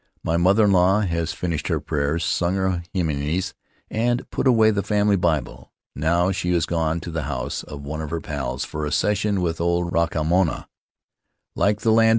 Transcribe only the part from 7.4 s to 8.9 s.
of one of her pals for